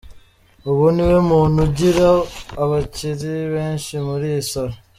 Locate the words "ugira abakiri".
1.67-3.31